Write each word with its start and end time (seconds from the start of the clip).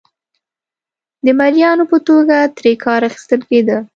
د 1.25 1.27
مریانو 1.39 1.83
په 1.91 1.97
توګه 2.07 2.37
ترې 2.57 2.73
کار 2.83 3.01
اخیستل 3.09 3.41
کېده. 3.49 3.77